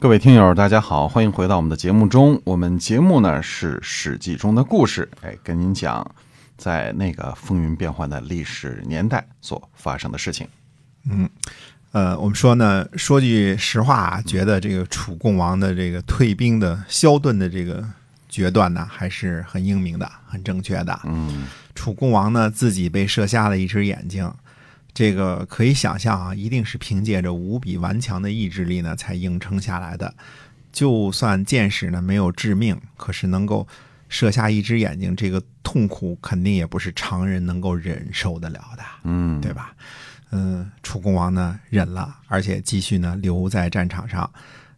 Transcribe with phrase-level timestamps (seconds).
[0.00, 2.40] 各位听友，大家好，欢迎回到我们的节目中。
[2.44, 6.14] 我们节目呢是《史记》中的故事，哎，跟您讲
[6.56, 10.48] 在那个风云变幻的历史年代所发生的事情。
[11.04, 11.28] 嗯，
[11.92, 17.86] 呃，我们说呢，说句实话啊，觉得这个楚共王的这个退兵的萧顿的这个
[18.26, 20.98] 决断呢，还是很英明的，很正确的。
[21.04, 21.44] 嗯，
[21.74, 24.32] 楚共王呢自己被射瞎了一只眼睛。
[24.92, 30.14] 这个可以想象啊，一定是凭借着无比顽强的意志力呢，才硬撑下来的。
[30.72, 33.66] 就算箭矢呢没有致命，可是能够
[34.08, 39.74] 射下一只眼睛，这个痛苦肯定也不是常人能够忍受得了的，嗯，对吧？
[40.30, 44.30] 嗯，楚共王呢忍了，而且继续呢留在战场上。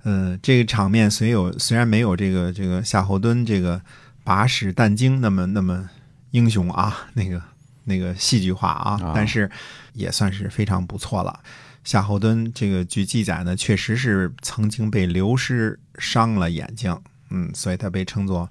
[0.05, 3.81] 嗯，这个场面虽有虽然没有这个这个夏侯惇这个
[4.25, 5.91] 把屎弹精那么那么
[6.31, 7.52] 英雄啊，那个。
[7.84, 9.50] 那个戏剧化啊，但是
[9.92, 11.41] 也算是非常不错了。
[11.84, 16.96] 夏侯惇这个据记载呢，确实是曾经被刘师伤了眼睛，
[17.30, 18.48] 嗯，所以他被称作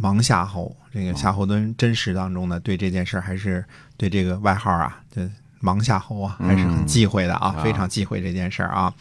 [0.00, 0.76] 盲夏侯。
[0.92, 3.64] 这个夏侯惇真实当中呢，对这件事还是
[3.96, 5.28] 对这个外号啊，这
[5.60, 8.94] 盲夏侯啊，还是很忌讳的啊，非常忌讳这件事啊。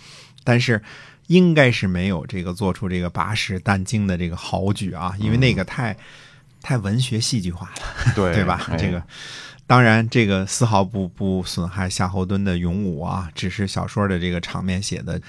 [0.44, 0.82] 但是
[1.28, 5.96] 应该是没有这个做出这个拔石弹精的这个豪举啊，因为那个太
[6.68, 7.76] 太文学戏剧化了，
[8.14, 8.70] 对对吧？
[8.78, 9.02] 这个。
[9.66, 15.22] 当然，这个丝毫不不损害夏侯惇的勇武啊，只是小说的这个场面写的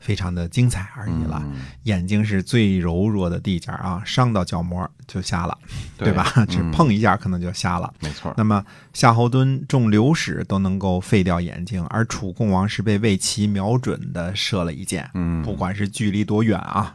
[0.00, 1.44] 非常的精彩而已了。
[1.82, 5.58] 眼睛是最柔弱的地界啊，伤到角膜就瞎了，
[5.98, 6.32] 对吧？
[6.48, 7.92] 只碰一下可能就瞎了。
[8.00, 8.32] 没错。
[8.38, 16.94] 那么夏侯惇中流矢都能够废掉眼睛，而楚共王是被魏齐瞄准的射了一箭，嗯，不管是距离多远啊。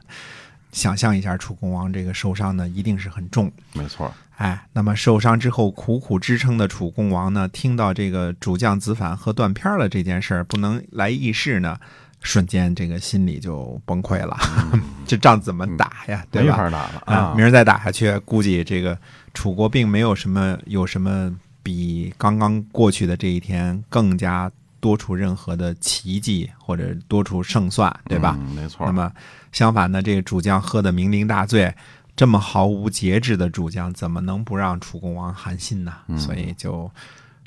[0.72, 3.52] 想象一下，楚共王这个受伤呢，一定是很重。
[3.74, 11.78] 没错，哎，那么受伤之后苦苦支撑的楚共王呢，听到这个主将子反喝断片了这件事儿不能来议事呢，
[12.22, 14.38] 瞬间这个心里就崩溃了。
[15.06, 16.26] 这仗怎么打呀？
[16.32, 16.52] 对吧？
[16.52, 17.34] 没法打了啊！
[17.36, 18.98] 明儿再打下去，估计这个
[19.34, 24.52] 楚国并没有什么有什么比刚刚过去的这一天更加。
[24.82, 28.38] 多出任何的奇迹或者多出胜算，对吧？
[28.54, 28.86] 没错。
[28.86, 29.10] 那么
[29.54, 31.74] 相反呢，这个主将喝得酩酊大醉，
[32.16, 35.94] 这么毫无节制的主将，怎么能不让楚共王寒心呢？
[36.18, 36.92] 所以就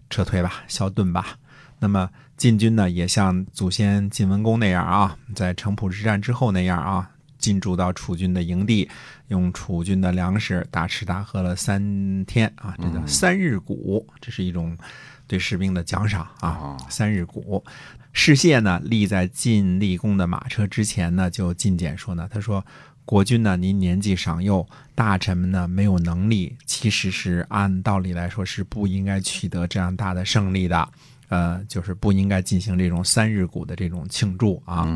[0.08, 1.36] 撤退吧，消遁吧。
[1.80, 8.88] 那么晋军呢，也像祖先晋文公那样啊，在城濮之战之后那样啊，进驻到楚军的营地，
[9.28, 14.78] 用楚军的粮食大吃大喝了三天啊，这叫三日谷，这是一种。
[15.26, 17.64] 对士兵的奖赏啊，三日鼓。
[18.12, 22.64] 士燮呢立在晋厉公的马车之前呢，就进谏说呢，他说
[23.04, 24.64] ：“国君呢，您年纪尚幼，
[24.94, 30.88] 大臣们呢没有能力，其实是按道理来说是不应该取得这样大的胜利的，
[31.28, 34.86] 呃，就是不应该进行这种三日鼓的这种庆祝啊。”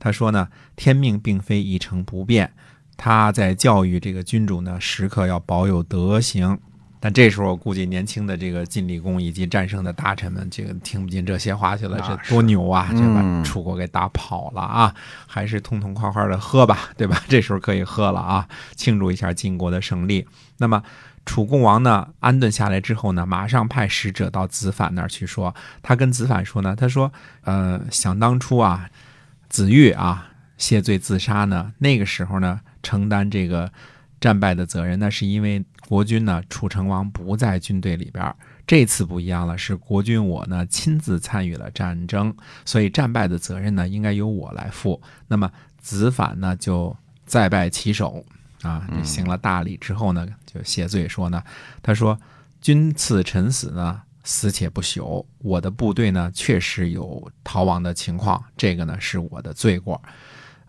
[0.00, 2.52] 他说呢，天命并非一成不变，
[2.96, 6.58] 他在教育这个君主呢，时刻要保有德行。
[6.98, 12.00] 但这时候，我估计年轻的这个晋厉公以及战胜的大臣们，这个听不进这些话去了。
[12.00, 12.88] 这多牛啊！
[12.92, 14.94] 这把楚国给打跑了啊！
[15.26, 17.22] 还是痛痛快快的喝吧，对吧？
[17.28, 20.26] 这时候可以喝了啊，庆祝一下晋国的胜利。
[20.56, 20.82] 那么
[21.26, 25.54] 楚共王呢，安顿下来之后呢，马上派使者到子反那儿去说。
[25.82, 27.12] 他跟子反说呢，他说
[27.44, 28.88] ：“呃，想当初啊，
[29.48, 33.70] 子玉啊谢罪自杀呢，那个时候呢，承担这个。”
[34.20, 38.34] 战败的责任，那是因为国君呢，楚成王不在军队里边。
[38.66, 42.34] 这次不一样了，是国君我呢亲自参与了战争，
[42.64, 45.00] 所以战败的责任呢，应该由我来负。
[45.28, 48.24] 那么子反呢，就再拜其手
[48.62, 51.40] 啊，行了大礼之后呢，就谢罪说呢，
[51.80, 52.18] 他说
[52.60, 55.24] ：“君赐臣死呢，死且不朽。
[55.38, 60.02] 我的部队呢，确实有逃亡的情况，这个呢，是我的罪过。”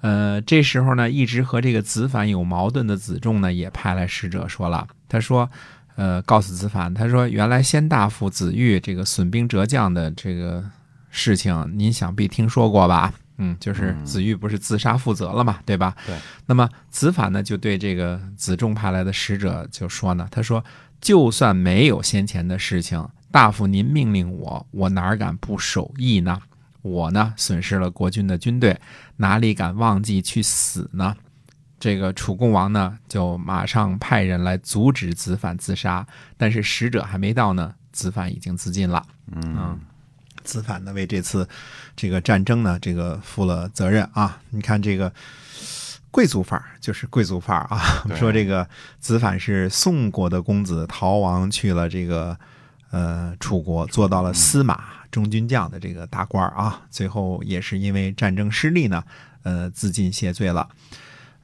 [0.01, 5.49] 呃，这时候呢，一直和这个子反有矛盾的子仲呢，也派来使者说了，他说，
[5.95, 10.63] 呃，告诉子反，他说，原来先大夫子玉这个损兵折将的这个
[11.09, 13.11] 事情，您想必听说过吧？
[13.39, 15.95] 嗯，就是子玉不是自杀负责了嘛，对吧？
[16.05, 16.15] 对。
[16.45, 20.63] 那么子反呢，就对这个子仲派来的使者就说呢，他说，
[21.01, 26.39] 就算没有先前的事情，大夫您命令我，我哪敢不守义呢？
[26.81, 28.79] 我呢，损失了国君的军队，
[29.17, 31.15] 哪里敢忘记去死呢？
[31.79, 39.05] 这个楚共王呢，就马上派人来阻止子反自杀，但是使者还没到呢，子反已经自尽了。
[39.31, 39.79] 嗯，
[40.43, 41.47] 子反呢，为这次
[41.95, 44.41] 这个战争呢，这个负了责任啊。
[44.49, 45.13] 你看这个
[46.09, 48.07] 贵族范儿，就是贵族范儿啊。
[48.15, 48.67] 说这个
[48.99, 52.35] 子反是宋国的公子，逃亡去了这个
[52.91, 54.83] 呃楚国，做到了司马。
[55.09, 59.03] 中军将的这个大官啊，最后也是因为战争失利呢，
[59.43, 60.67] 呃自尽谢罪了。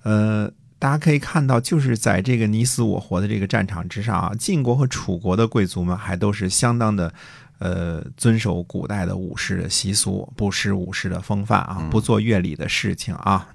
[0.04, 7.14] 呃，大家可以看到，就是在这个你死我活的这个战场之上啊，晋国和楚国的贵族们还都是相当的。
[7.60, 13.48] 呃，遵守古代的武士的习俗，不失武士的风范啊，不做乐礼的事情啊，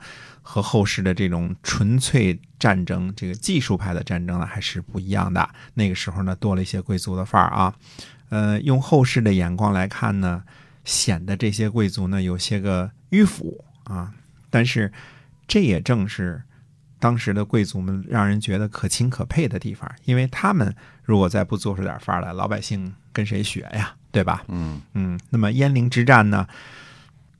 [0.50, 5.46] 和后世的这种纯粹战争、这个技术派的战争呢，还是不一样的。
[5.74, 7.74] 那个时候呢，多了一些贵族的范儿啊。
[8.30, 10.42] 呃，用后世的眼光来看呢，
[10.86, 14.14] 显得这些贵族呢有些个迂腐啊。
[14.48, 14.90] 但是，
[15.46, 16.42] 这也正是
[16.98, 20.74] 当时的贵族们让人觉得可亲可佩的地方，因为他们
[21.04, 23.94] 如果再不做出点范儿来，老百姓跟谁学呀？
[24.10, 24.42] 对吧？
[24.48, 26.48] 嗯嗯，那么鄢陵之战呢，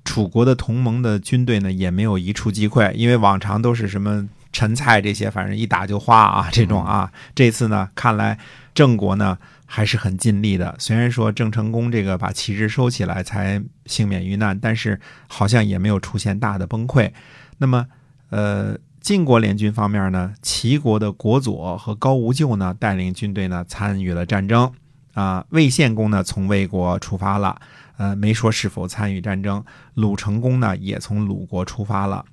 [0.08, 7.12] 楚国的同盟的军队呢也没有一触即溃，因为往常都是什么陈蔡这些，反正一打就花啊这种啊。
[7.34, 8.38] 这次呢，看来
[8.72, 10.75] 郑国呢还是很尽力的。
[10.78, 17.12] 虽然说郑成功这个把旗帜收起来才幸免于难，但是好像也没有出现大的崩溃。
[17.58, 17.84] 那么，
[18.31, 24.72] 呃，晋国联军方面呢，齐国的国佐和高无咎呢带领军队呢参与了战争。
[25.12, 27.61] 啊，魏献公呢从魏国出发了，
[27.98, 29.62] 呃，没说是否参与战争。
[29.94, 32.24] 鲁成功呢也从鲁国出发了。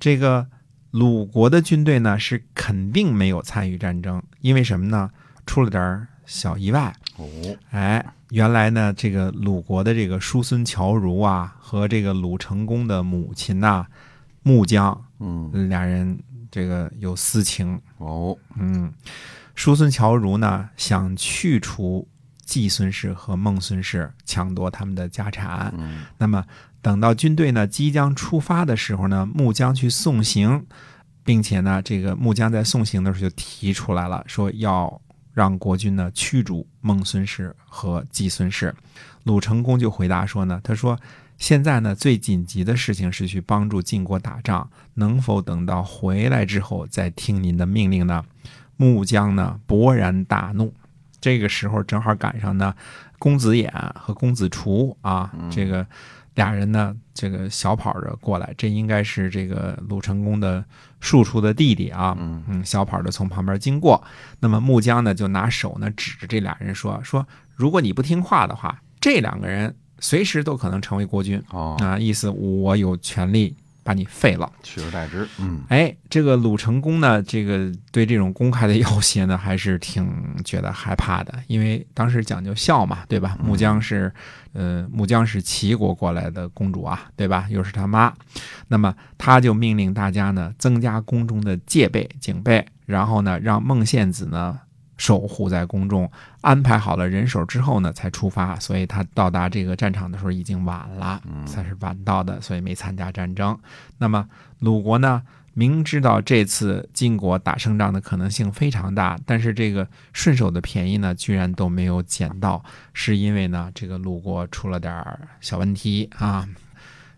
[0.00, 0.48] 这个
[0.90, 5.10] 鲁国的军队呢是肯定没有参与战争，因为什么呢？
[5.46, 6.92] 出了点小意外。
[7.16, 7.28] 哦，
[7.70, 13.86] 哎，原来呢，这个鲁国的这个叔孙侨如啊，和这个鲁成功的母亲呐，
[14.42, 16.18] 穆姜，嗯，俩人
[16.50, 17.78] 这个有私情。
[17.98, 18.92] 哦，嗯，
[19.54, 22.08] 叔孙侨如呢想去除。
[22.52, 25.72] 季孙氏和孟孙氏抢夺他们的家产。
[25.78, 26.44] 嗯，那么
[26.82, 30.66] 等到军队呢即将出发的时候呢，穆姜去送行，
[31.24, 35.00] 并且呢，这个穆姜在送行的时候就提出来了，说要
[35.32, 38.74] 让国君呢驱逐孟孙氏和季孙氏。
[39.24, 41.00] 鲁成公就回答说呢，他说
[41.38, 48.22] 现在呢最紧急的事情是去帮助晋国打仗，能否等到回来之后再听您的命令呢？
[48.76, 50.74] 穆姜呢勃然大怒。
[51.22, 52.74] 这个时候正好赶上呢，
[53.18, 55.86] 公子偃和公子除啊，这个
[56.34, 60.64] 俩人呢，这个小跑着过来，这应该是这个鲁成公的
[61.00, 64.02] 庶出的弟弟啊，嗯，小跑着从旁边经过。
[64.40, 75.26] 那么穆姜呢，就拿手呢指着这俩人说：“说如果你不听话的话，这两个人随时都可能成为国君啊，意思我有权利。”把你废了，取而代之。
[75.38, 80.06] 嗯，哎，这个鲁成公呢，这个对这种公开的要挟呢，还是挺
[80.44, 83.36] 觉得害怕的，因为当时讲究孝嘛，对吧？
[83.42, 84.12] 穆姜是，
[84.52, 87.46] 呃，穆姜是齐国过来的公主啊，对吧？
[87.50, 88.12] 又是他妈，
[88.68, 94.58] 那么他就命令大家呢，增加宫中的戒备警备，然后呢，让孟献子呢。
[95.02, 96.08] 守护在宫中，
[96.42, 98.56] 安排好了人手之后呢，才出发。
[98.60, 103.58] 所以他到达这个战场的时候已经晚了，算是晚到的，所以没参加战争。
[103.98, 104.28] 那么
[104.60, 105.20] 鲁国呢，
[105.54, 112.62] 明知道这次晋国打胜仗的可能性非常大，但是这个顺手的便宜呢，居然都没有捡到，
[112.92, 115.04] 是因为呢，这个鲁国出了点
[115.40, 116.48] 小问题啊。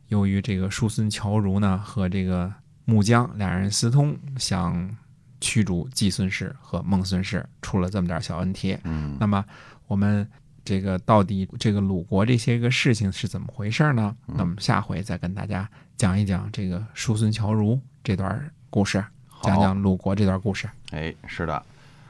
[0.09, 2.51] 由于这个叔孙侨如呢和这个
[2.87, 4.97] 穆姜两人私通，想。
[5.44, 9.44] 驱逐季孙氏和孟孙氏出了这么点小问题，嗯，那么
[9.87, 10.26] 我们
[10.64, 14.17] 这个到底这个鲁国这些个事情是怎么回事呢？
[14.25, 15.69] 那么下回再跟大家
[15.99, 19.05] 讲一讲这个叔孙侨如这段故事，
[19.43, 20.66] 讲讲鲁国这段故事。
[20.92, 21.62] 哎，是的，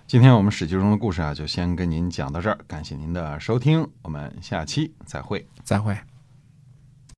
[0.06, 5.98] 今天我们史记中的故事啊，就先跟您讲到这儿，感谢您的收听，我们下期再会，再会。